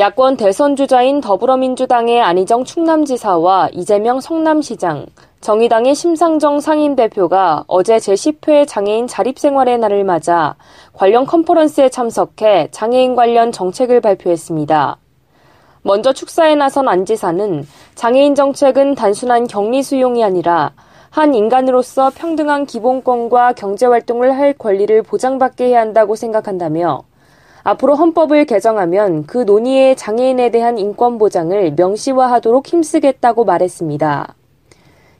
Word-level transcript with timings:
야권 0.00 0.38
대선 0.38 0.76
주자인 0.76 1.20
더불어민주당의 1.20 2.22
안희정 2.22 2.64
충남지사와 2.64 3.68
이재명 3.74 4.18
성남시장, 4.18 5.04
정의당의 5.42 5.94
심상정 5.94 6.60
상임대표가 6.60 7.64
어제 7.66 7.98
제10회 7.98 8.66
장애인 8.66 9.06
자립생활의 9.06 9.76
날을 9.76 10.04
맞아 10.04 10.56
관련 10.94 11.26
컨퍼런스에 11.26 11.90
참석해 11.90 12.68
장애인 12.70 13.14
관련 13.14 13.52
정책을 13.52 14.00
발표했습니다. 14.00 14.96
먼저 15.82 16.14
축사에 16.14 16.54
나선 16.54 16.88
안 16.88 17.04
지사는 17.04 17.66
장애인 17.94 18.34
정책은 18.34 18.94
단순한 18.94 19.48
격리 19.48 19.82
수용이 19.82 20.24
아니라 20.24 20.72
한 21.10 21.34
인간으로서 21.34 22.10
평등한 22.14 22.64
기본권과 22.64 23.52
경제활동을 23.52 24.34
할 24.34 24.54
권리를 24.54 25.02
보장받게 25.02 25.66
해야 25.66 25.80
한다고 25.80 26.16
생각한다며 26.16 27.09
앞으로 27.62 27.94
헌법을 27.94 28.46
개정하면 28.46 29.26
그 29.26 29.38
논의의 29.38 29.96
장애인에 29.96 30.50
대한 30.50 30.78
인권 30.78 31.18
보장을 31.18 31.74
명시화하도록 31.76 32.66
힘쓰겠다고 32.66 33.44
말했습니다. 33.44 34.34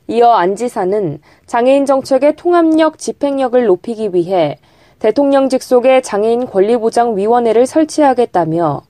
이어 0.08 0.32
안 0.32 0.56
지사는 0.56 1.20
장애인 1.46 1.86
정책의 1.86 2.36
통합력, 2.36 2.98
집행력을 2.98 3.64
높이기 3.64 4.10
위해 4.12 4.58
대통령 4.98 5.48
직속의 5.48 6.02
장애인 6.02 6.46
권리보장위원회를 6.46 7.66
설치하겠다며 7.66 8.82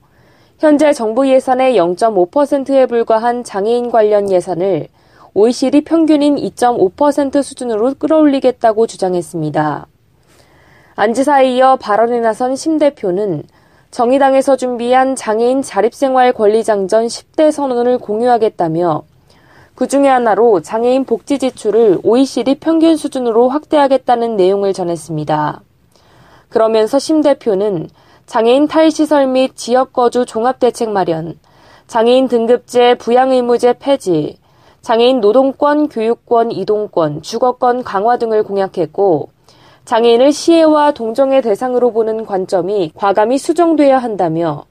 현재 0.59 0.93
정부 0.93 1.29
예산의 1.29 1.77
0.5%에 1.77 2.87
불과한 2.87 3.45
장애인 3.45 3.91
관련 3.91 4.31
예산을 4.31 4.89
OECD 5.35 5.83
평균인 5.83 6.37
2.5% 6.37 7.43
수준으로 7.43 7.95
끌어올리겠다고 7.95 8.87
주장했습니다. 8.87 9.87
안 11.01 11.15
지사에 11.15 11.55
이어 11.55 11.77
발언에 11.77 12.21
나선 12.21 12.57
심 12.57 12.77
대표는 12.77 13.45
정의당에서 13.91 14.57
준비한 14.57 15.17
장애인 15.17 15.63
자립생활 15.63 16.35
권리장전 16.35 17.07
10대 17.07 17.51
선언을 17.51 17.97
공유하겠다며 17.97 19.05
그 19.75 19.89
중에 19.89 20.09
하나로 20.09 20.61
장애인 20.61 21.07
복지 21.07 21.39
지출을 21.39 22.01
OECD 22.05 22.57
평균 22.57 22.99
수준으로 22.99 23.49
확대하겠다는 23.49 24.37
내용을 24.37 24.75
전했습니다. 24.75 25.63
그러면서 26.51 26.99
심 26.99 27.23
대표는 27.23 27.89
장애인 28.27 28.69
탈시설 28.69 29.27
및 29.27 29.57
지역거주 29.57 30.27
종합대책 30.27 30.91
마련, 30.91 31.39
장애인 31.87 32.29
등급제 32.29 32.97
부양의무제 32.97 33.79
폐지, 33.79 34.37
장애인 34.83 35.23
노동권, 35.23 35.89
교육권, 35.89 36.53
이동권, 36.53 37.23
주거권 37.23 37.85
강화 37.85 38.19
등을 38.19 38.43
공약했고, 38.43 39.31
장애인을 39.91 40.31
시혜와 40.31 40.93
동정의 40.93 41.43
대상으로 41.43 41.91
보는 41.91 42.25
관점이 42.25 42.93
과감히 42.95 43.39
수정돼야 43.39 43.99
한다며 43.99 44.67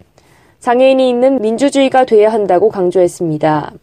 장애인이 0.60 1.10
있는 1.10 1.42
민주주의가 1.42 2.06
돼야 2.06 2.32
한다고 2.32 2.70
강조했습니다. 2.70 3.74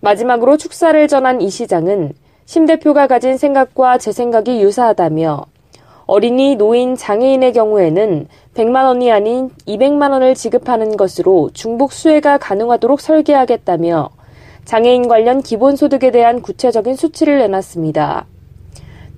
마지막으로 0.00 0.56
축사를 0.56 1.06
전한 1.06 1.42
이 1.42 1.50
시장은 1.50 2.14
심 2.46 2.64
대표가 2.64 3.06
가진 3.06 3.36
생각과 3.36 3.98
제 3.98 4.10
생각이 4.10 4.62
유사하다며 4.62 5.44
어린이, 6.06 6.56
노인, 6.56 6.96
장애인의 6.96 7.52
경우에는 7.52 8.28
100만 8.54 8.86
원이 8.86 9.12
아닌 9.12 9.50
200만 9.66 10.12
원을 10.12 10.34
지급하는 10.34 10.96
것으로 10.96 11.50
중복 11.52 11.92
수혜가 11.92 12.38
가능하도록 12.38 13.02
설계하겠다며 13.02 14.08
장애인 14.64 15.08
관련 15.08 15.42
기본소득에 15.42 16.10
대한 16.10 16.40
구체적인 16.40 16.96
수치를 16.96 17.36
내놨습니다. 17.36 18.24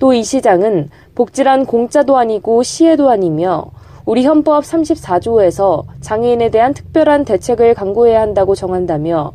또 0.01 0.15
이 0.15 0.25
시장은 0.25 0.89
복지란 1.15 1.67
공짜도 1.67 2.17
아니고 2.17 2.65
시혜도 2.65 3.11
아니며 3.11 3.67
우리 4.07 4.25
헌법 4.25 4.65
34조에서 4.65 5.85
장애인에 6.01 6.51
대한 6.51 6.75
특별한 6.75 7.25
대책을 7.27 7.75
강구해야 7.75 8.21
한다고 8.21 8.55
정한다며 8.55 9.33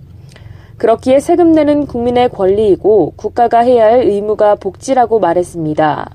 그렇기에 0.77 1.19
세금 1.19 1.53
내는 1.53 1.85
국민의 1.85 2.29
권리이고 2.29 3.13
국가가 3.15 3.59
해야 3.59 3.85
할 3.85 4.01
의무가 4.01 4.55
복지라고 4.55 5.19
말했습니다. 5.19 6.09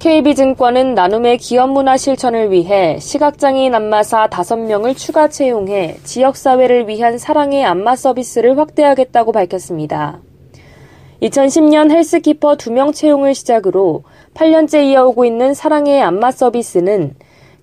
KB증권은 0.00 0.94
나눔의 0.94 1.38
기업 1.38 1.70
문화 1.70 1.96
실천을 1.96 2.50
위해 2.50 2.98
시각장애인 2.98 3.72
안마사 3.72 4.28
5명을 4.28 4.96
추가 4.96 5.28
채용해 5.28 5.98
지역사회를 6.02 6.88
위한 6.88 7.18
사랑의 7.18 7.64
안마 7.64 7.94
서비스를 7.94 8.58
확대하겠다고 8.58 9.30
밝혔습니다. 9.30 10.18
2010년 11.22 11.92
헬스키퍼 11.92 12.56
2명 12.56 12.92
채용을 12.92 13.36
시작으로 13.36 14.02
8년째 14.34 14.84
이어오고 14.86 15.24
있는 15.24 15.54
사랑의 15.54 16.02
안마 16.02 16.32
서비스는 16.32 17.14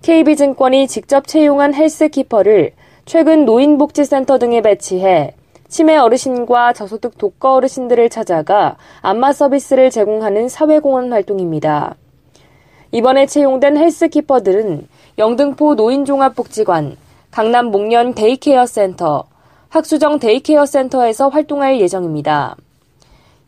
KB증권이 0.01 0.87
직접 0.87 1.27
채용한 1.27 1.73
헬스키퍼를 1.73 2.71
최근 3.05 3.43
노인복지센터 3.43 4.39
등에 4.39 4.61
배치해 4.61 5.33
치매 5.67 5.97
어르신과 5.97 6.71
저소득 6.71 7.17
독거 7.17 7.55
어르신들을 7.55 8.09
찾아가 8.09 8.77
안마 9.01 9.33
서비스를 9.33 9.91
제공하는 9.91 10.47
사회공헌 10.47 11.11
활동입니다. 11.11 11.95
이번에 12.93 13.25
채용된 13.25 13.75
헬스키퍼들은 13.77 14.87
영등포 15.17 15.75
노인종합복지관, 15.75 16.95
강남 17.29 17.65
목련 17.67 18.15
데이케어 18.15 18.65
센터, 18.65 19.25
학수정 19.67 20.19
데이케어 20.19 20.65
센터에서 20.65 21.27
활동할 21.27 21.81
예정입니다. 21.81 22.55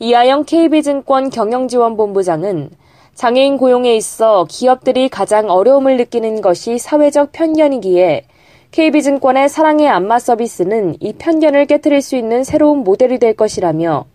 이하영 0.03 0.45
KB증권 0.45 1.29
경영지원본부장은 1.29 2.72
장애인 3.13 3.57
고용에 3.57 3.95
있어 3.97 4.47
기업들이 4.50 5.09
가장 5.09 5.51
어려움을 5.51 5.95
느끼는 5.97 6.41
것이 6.41 6.79
사회적 6.79 7.31
편견이기에 7.31 8.23
KB증권의 8.72 9.47
사랑의 9.47 9.88
안마 9.88 10.17
서비스는 10.17 10.95
이 11.00 11.13
편견을 11.13 11.67
깨뜨릴 11.67 12.01
수 12.01 12.16
있는 12.16 12.44
새로운 12.44 12.79
모델이 12.79 13.19
될 13.19 13.35
것이라며 13.35 14.06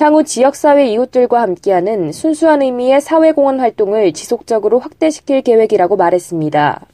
향후 0.00 0.24
지역사회 0.24 0.88
이웃들과 0.88 1.40
함께하는 1.40 2.10
순수한 2.10 2.62
의미의 2.62 3.00
사회공헌 3.00 3.60
활동을 3.60 4.12
지속적으로 4.12 4.80
확대시킬 4.80 5.42
계획이라고 5.42 5.94
말했습니다. 5.94 6.86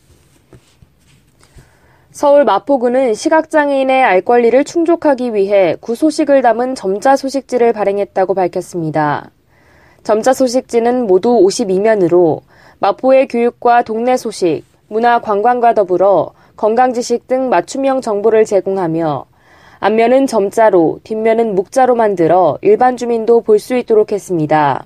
서울 2.17 2.47
마포구는 2.47 3.13
시각장애인의 3.13 4.03
알 4.03 4.23
권리를 4.23 4.65
충족하기 4.65 5.35
위해 5.35 5.77
구소식을 5.83 6.41
담은 6.41 6.75
점자 6.75 7.15
소식지를 7.15 7.75
발행했다고 7.75 8.33
밝혔습니다. 8.33 9.31
점자 10.03 10.33
소식지는 10.33 11.07
모두 11.07 11.29
52면으로 11.29 12.41
마포의 12.79 13.29
교육과 13.29 13.83
동네 13.83 14.17
소식, 14.17 14.65
문화 14.89 15.21
관광과 15.21 15.75
더불어 15.75 16.33
건강 16.57 16.95
지식 16.95 17.29
등 17.29 17.51
맞춤형 17.51 18.01
정보를 18.01 18.47
제공하며 18.47 19.27
앞면은 19.81 20.27
점자로, 20.27 21.01
뒷면은 21.05 21.55
묵자로 21.55 21.97
만들어 21.97 22.57
일반 22.63 22.97
주민도 22.97 23.43
볼 23.43 23.59
수 23.59 23.77
있도록 23.77 24.13
했습니다. 24.13 24.83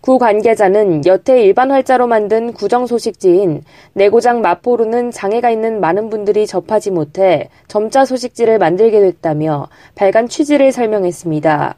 구 0.00 0.18
관계자는 0.18 1.06
여태 1.06 1.42
일반 1.42 1.72
활자로 1.72 2.06
만든 2.06 2.52
구정 2.52 2.86
소식지인 2.86 3.62
내고장 3.94 4.40
마포로는 4.40 5.10
장애가 5.10 5.50
있는 5.50 5.80
많은 5.80 6.08
분들이 6.08 6.46
접하지 6.46 6.92
못해 6.92 7.48
점자 7.66 8.04
소식지를 8.04 8.58
만들게 8.58 9.00
됐다며 9.00 9.68
발간 9.96 10.28
취지를 10.28 10.70
설명했습니다. 10.70 11.74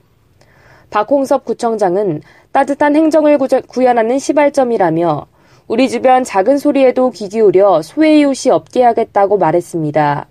박홍섭 0.91 1.45
구청장은 1.45 2.21
따뜻한 2.53 2.95
행정을 2.95 3.39
구현하는 3.39 4.19
시발점이라며 4.19 5.27
우리 5.67 5.89
주변 5.89 6.23
작은 6.23 6.59
소리에도 6.59 7.11
귀 7.11 7.29
기울여 7.29 7.81
소외이웃이 7.83 8.53
없게 8.53 8.83
하겠다고 8.83 9.39
말했습니다. 9.39 10.27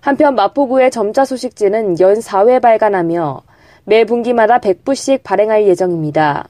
한편 0.00 0.34
마포구의 0.34 0.90
점자 0.90 1.24
소식지는 1.24 2.00
연 2.00 2.14
4회 2.14 2.60
발간하며 2.60 3.42
매 3.84 4.04
분기마다 4.04 4.58
100부씩 4.58 5.22
발행할 5.22 5.66
예정입니다. 5.66 6.48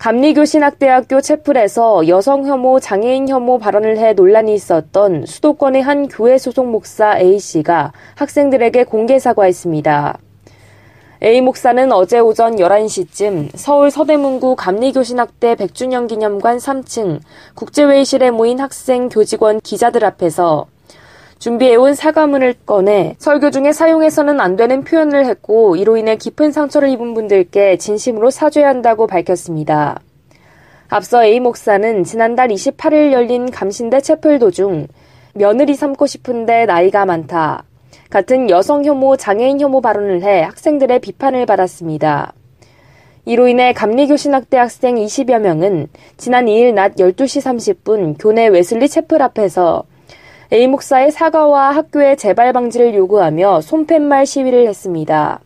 감리교신학대학교 0.00 1.20
채플에서 1.20 2.08
여성 2.08 2.46
혐오, 2.46 2.80
장애인 2.80 3.28
혐오 3.28 3.58
발언을 3.58 3.98
해 3.98 4.14
논란이 4.14 4.54
있었던 4.54 5.26
수도권의 5.26 5.82
한 5.82 6.08
교회 6.08 6.38
소속 6.38 6.70
목사 6.70 7.18
A씨가 7.18 7.92
학생들에게 8.14 8.84
공개 8.84 9.18
사과했습니다. 9.18 10.18
A 11.22 11.42
목사는 11.42 11.92
어제 11.92 12.18
오전 12.18 12.56
11시쯤 12.56 13.50
서울 13.54 13.90
서대문구 13.90 14.56
감리교신학대 14.56 15.56
100주년 15.56 16.08
기념관 16.08 16.56
3층 16.56 17.20
국제회의실에 17.54 18.30
모인 18.30 18.58
학생, 18.58 19.10
교직원, 19.10 19.60
기자들 19.60 20.06
앞에서 20.06 20.66
준비해온 21.40 21.94
사과문을 21.94 22.54
꺼내 22.66 23.14
설교 23.18 23.50
중에 23.50 23.72
사용해서는 23.72 24.40
안 24.40 24.56
되는 24.56 24.84
표현을 24.84 25.24
했고 25.24 25.74
이로 25.74 25.96
인해 25.96 26.16
깊은 26.16 26.52
상처를 26.52 26.90
입은 26.90 27.14
분들께 27.14 27.78
진심으로 27.78 28.30
사죄해야 28.30 28.68
한다고 28.68 29.06
밝혔습니다. 29.06 30.00
앞서 30.88 31.24
A 31.24 31.40
목사는 31.40 32.04
지난달 32.04 32.48
28일 32.48 33.12
열린 33.12 33.50
감신대 33.50 34.02
채플 34.02 34.38
도중 34.38 34.86
며느리 35.32 35.74
삼고 35.74 36.06
싶은데 36.06 36.66
나이가 36.66 37.06
많다. 37.06 37.64
같은 38.10 38.50
여성 38.50 38.84
혐오, 38.84 39.16
장애인 39.16 39.62
혐오 39.62 39.80
발언을 39.80 40.22
해 40.22 40.42
학생들의 40.42 40.98
비판을 40.98 41.46
받았습니다. 41.46 42.34
이로 43.24 43.48
인해 43.48 43.72
감리교신학대 43.72 44.58
학생 44.58 44.96
20여 44.96 45.38
명은 45.38 45.88
지난 46.18 46.44
2일 46.44 46.74
낮 46.74 46.96
12시 46.96 47.40
30분 47.82 48.16
교내 48.18 48.48
웨슬리 48.48 48.90
채플 48.90 49.22
앞에서 49.22 49.84
A 50.52 50.66
목사의 50.66 51.12
사과와 51.12 51.70
학교의 51.70 52.16
재발 52.16 52.52
방지를 52.52 52.94
요구하며 52.96 53.60
손팻말 53.60 54.26
시위를 54.26 54.66
했습니다. 54.66 55.38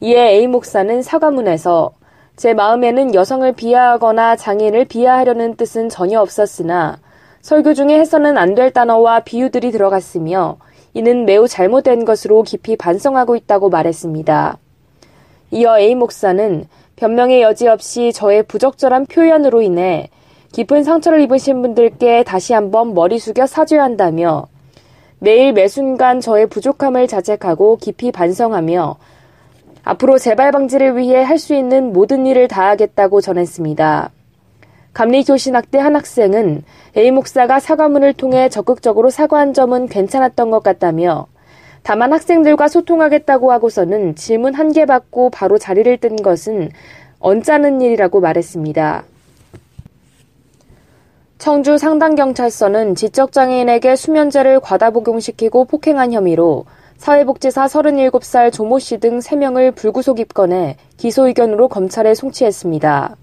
이에 0.00 0.30
A 0.30 0.46
목사는 0.46 1.02
사과문에서 1.02 1.92
제 2.34 2.54
마음에는 2.54 3.14
여성을 3.14 3.50
비하하거나 3.52 4.36
장애인을 4.36 4.86
비하하려는 4.86 5.56
뜻은 5.56 5.90
전혀 5.90 6.20
없었으나 6.20 6.98
설교 7.42 7.74
중에 7.74 7.98
해서는 7.98 8.38
안 8.38 8.54
될 8.54 8.70
단어와 8.72 9.20
비유들이 9.20 9.70
들어갔으며 9.70 10.56
이는 10.94 11.26
매우 11.26 11.46
잘못된 11.46 12.06
것으로 12.06 12.42
깊이 12.42 12.74
반성하고 12.76 13.36
있다고 13.36 13.68
말했습니다. 13.68 14.56
이어 15.50 15.78
A 15.78 15.94
목사는 15.94 16.66
변명의 16.96 17.42
여지 17.42 17.68
없이 17.68 18.14
저의 18.14 18.44
부적절한 18.44 19.06
표현으로 19.06 19.60
인해 19.60 20.08
깊은 20.56 20.84
상처를 20.84 21.20
입으신 21.20 21.60
분들께 21.60 22.24
다시 22.24 22.54
한번 22.54 22.94
머리 22.94 23.18
숙여 23.18 23.46
사죄한다며 23.46 24.46
매일 25.18 25.52
매순간 25.52 26.22
저의 26.22 26.46
부족함을 26.46 27.08
자책하고 27.08 27.76
깊이 27.76 28.10
반성하며 28.10 28.96
앞으로 29.84 30.16
재발 30.16 30.52
방지를 30.52 30.96
위해 30.96 31.22
할 31.22 31.38
수 31.38 31.54
있는 31.54 31.92
모든 31.92 32.24
일을 32.24 32.48
다하겠다고 32.48 33.20
전했습니다. 33.20 34.10
감리교신학대 34.94 35.78
한 35.78 35.94
학생은 35.94 36.62
A 36.96 37.10
목사가 37.10 37.60
사과문을 37.60 38.14
통해 38.14 38.48
적극적으로 38.48 39.10
사과한 39.10 39.52
점은 39.52 39.88
괜찮았던 39.88 40.50
것 40.50 40.62
같다며 40.62 41.26
다만 41.82 42.14
학생들과 42.14 42.68
소통하겠다고 42.68 43.52
하고서는 43.52 44.14
질문 44.14 44.54
한 44.54 44.72
개 44.72 44.86
받고 44.86 45.28
바로 45.28 45.58
자리를 45.58 45.98
뜬 45.98 46.16
것은 46.16 46.70
언짢은 47.20 47.82
일이라고 47.82 48.20
말했습니다. 48.20 49.04
청주 51.38 51.76
상당경찰서는 51.76 52.94
지적장애인에게 52.94 53.94
수면제를 53.94 54.58
과다 54.60 54.90
복용시키고 54.90 55.66
폭행한 55.66 56.12
혐의로 56.12 56.64
사회복지사 56.96 57.66
37살 57.66 58.50
조모 58.50 58.78
씨 58.78 58.98
등 58.98 59.18
3명을 59.18 59.74
불구속 59.74 60.18
입건해 60.18 60.76
기소 60.96 61.26
의견으로 61.26 61.68
검찰에 61.68 62.14
송치했습니다. 62.14 63.16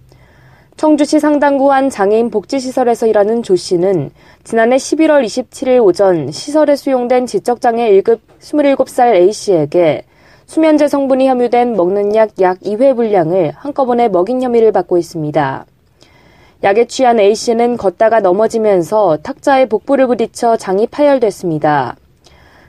청주시 0.77 1.19
상당구 1.19 1.71
한 1.71 1.89
장애인 1.89 2.29
복지시설에서 2.29 3.07
일하는 3.07 3.41
조 3.41 3.55
씨는 3.55 4.11
지난해 4.43 4.75
11월 4.75 5.25
27일 5.25 5.83
오전 5.83 6.31
시설에 6.31 6.75
수용된 6.75 7.25
지적장애 7.25 7.89
1급 7.99 8.19
27살 8.39 9.15
A씨에게 9.15 10.05
수면제 10.45 10.87
성분이 10.87 11.27
함유된 11.27 11.75
먹는 11.75 12.15
약 12.15 12.39
약 12.39 12.59
2회 12.59 12.95
분량을 12.95 13.53
한꺼번에 13.55 14.07
먹인 14.07 14.43
혐의를 14.43 14.71
받고 14.71 14.99
있습니다. 14.99 15.65
약에 16.63 16.85
취한 16.85 17.19
A씨는 17.19 17.75
걷다가 17.77 18.21
넘어지면서 18.21 19.17
탁자에 19.21 19.65
복부를 19.67 20.07
부딪혀 20.07 20.55
장이 20.55 20.87
파열됐습니다. 20.87 21.97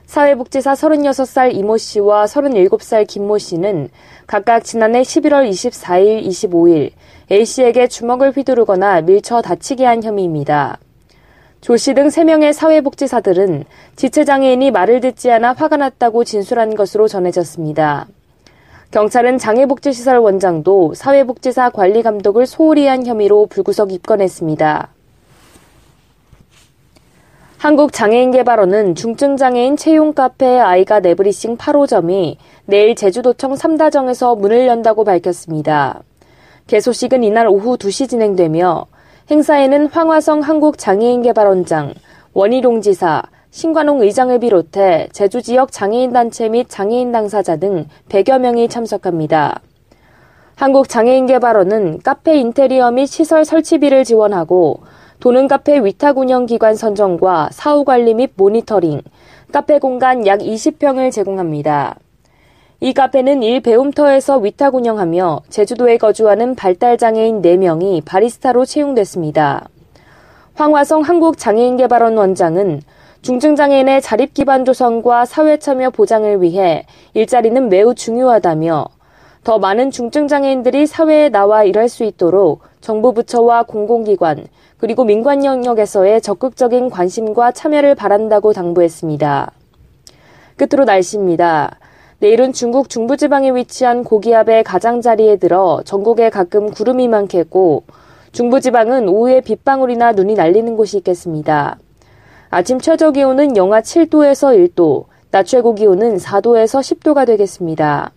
사회복지사 0.05 0.73
36살 0.73 1.55
이모 1.55 1.77
씨와 1.77 2.25
37살 2.25 3.07
김모 3.07 3.37
씨는 3.37 3.89
각각 4.27 4.63
지난해 4.63 5.01
11월 5.01 5.49
24일, 5.49 6.27
25일 6.27 6.91
A씨에게 7.31 7.87
주먹을 7.87 8.31
휘두르거나 8.31 9.01
밀쳐 9.01 9.41
다치게 9.41 9.85
한 9.85 10.03
혐의입니다. 10.03 10.77
조 11.61 11.73
씨 11.75 11.95
등 11.95 12.09
3명의 12.09 12.53
사회복지사들은 12.53 13.63
지체장애인이 13.95 14.69
말을 14.71 14.99
듣지 14.99 15.31
않아 15.31 15.53
화가 15.53 15.77
났다고 15.77 16.23
진술한 16.23 16.75
것으로 16.75 17.07
전해졌습니다. 17.07 18.07
경찰은 18.91 19.37
장애복지시설 19.37 20.17
원장도 20.19 20.93
사회복지사 20.93 21.69
관리 21.71 22.01
감독을 22.01 22.45
소홀히 22.45 22.87
한 22.87 23.05
혐의로 23.05 23.45
불구속 23.47 23.91
입건했습니다. 23.91 24.89
한국장애인개발원은 27.57 28.93
중증장애인 28.93 29.75
채용 29.75 30.13
카페 30.13 30.59
아이가 30.59 30.99
네브리싱 30.99 31.57
8호점이 31.57 32.37
내일 32.65 32.95
제주도청 32.95 33.55
3다정에서 33.55 34.37
문을 34.37 34.67
연다고 34.67 35.03
밝혔습니다. 35.03 36.03
개소식은 36.67 37.23
이날 37.23 37.47
오후 37.47 37.77
2시 37.77 38.07
진행되며 38.07 38.85
행사에는 39.31 39.87
황화성 39.87 40.41
한국장애인개발원장, 40.41 41.95
원희룡 42.33 42.81
지사, 42.81 43.23
신관홍 43.55 44.01
의장을 44.01 44.37
비롯해 44.37 45.07
제주 45.13 45.41
지역 45.41 45.71
장애인단체 45.71 46.49
및 46.49 46.65
장애인 46.67 47.13
당사자 47.13 47.55
등 47.55 47.85
100여 48.09 48.37
명이 48.37 48.67
참석합니다. 48.67 49.61
한국장애인개발원은 50.55 52.01
카페 52.03 52.35
인테리어 52.35 52.91
및 52.91 53.05
시설 53.05 53.45
설치비를 53.45 54.03
지원하고 54.03 54.81
도는 55.21 55.47
카페 55.47 55.79
위탁 55.79 56.17
운영 56.17 56.45
기관 56.45 56.75
선정과 56.75 57.51
사후 57.53 57.85
관리 57.85 58.13
및 58.13 58.33
모니터링, 58.35 59.01
카페 59.53 59.79
공간 59.79 60.27
약 60.27 60.41
20평을 60.41 61.13
제공합니다. 61.13 61.95
이 62.81 62.93
카페는 62.93 63.41
일 63.41 63.61
배움터에서 63.61 64.37
위탁 64.37 64.75
운영하며 64.75 65.43
제주도에 65.47 65.95
거주하는 65.95 66.55
발달장애인 66.55 67.41
4명이 67.41 68.03
바리스타로 68.03 68.65
채용됐습니다. 68.65 69.69
황화성 70.55 71.03
한국장애인개발원 71.03 72.17
원장은 72.17 72.81
중증장애인의 73.25 74.03
자립 74.03 74.35
기반 74.35 74.65
조성과 74.65 75.25
사회 75.25 75.57
참여 75.57 75.89
보장을 75.89 76.43
위해 76.43 76.85
일자리는 77.15 77.69
매우 77.69 77.95
중요하다며 77.95 78.85
더 79.43 79.57
많은 79.57 79.89
중증장애인들이 79.89 80.85
사회에 80.85 81.29
나와 81.29 81.63
일할 81.63 81.89
수 81.89 82.03
있도록 82.03 82.61
정부 82.81 83.15
부처와 83.15 83.63
공공기관 83.63 84.45
그리고 84.77 85.05
민관 85.05 85.43
영역에서의 85.43 86.21
적극적인 86.21 86.91
관심과 86.91 87.53
참여를 87.53 87.95
바란다고 87.95 88.53
당부했습니다. 88.53 89.51
끝으로 90.55 90.85
날씨입니다. 90.85 91.79
내일은 92.19 92.53
중국 92.53 92.89
중부지방에 92.89 93.55
위치한 93.55 94.03
고기압의 94.03 94.63
가장자리에 94.63 95.37
들어 95.37 95.81
전국에 95.83 96.29
가끔 96.29 96.69
구름이 96.69 97.07
많겠고 97.07 97.85
중부지방은 98.33 99.09
오후에 99.09 99.41
빗방울이나 99.41 100.11
눈이 100.11 100.35
날리는 100.35 100.75
곳이 100.75 100.97
있겠습니다. 100.97 101.79
아침 102.57 102.79
최저 102.79 103.11
기온은 103.11 103.57
영하 103.57 103.81
7도에서 103.81 104.55
1도, 104.55 105.07
낮 105.29 105.43
최고 105.43 105.75
기온은 105.75 106.15
4도에서 106.15 106.79
10도가 106.79 107.27
되겠습니다. 107.27 108.13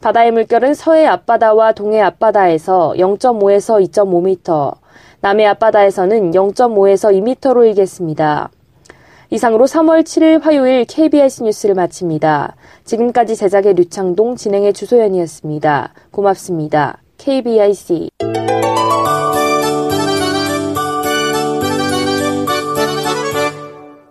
바다의 0.00 0.32
물결은 0.32 0.72
서해 0.72 1.04
앞바다와 1.04 1.72
동해 1.72 2.00
앞바다에서 2.00 2.94
0.5에서 2.96 3.86
2.5m, 3.90 4.74
남해 5.20 5.44
앞바다에서는 5.44 6.30
0.5에서 6.30 7.12
2m로 7.12 7.66
일겠습니다. 7.66 8.48
이상으로 9.28 9.66
3월 9.66 10.02
7일 10.02 10.40
화요일 10.40 10.86
KBS 10.86 11.42
뉴스를 11.42 11.74
마칩니다. 11.74 12.56
지금까지 12.84 13.36
제작의 13.36 13.74
류창동, 13.74 14.36
진행의 14.36 14.72
주소연이었습니다. 14.72 15.92
고맙습니다. 16.10 17.02
KBIC 17.18 18.08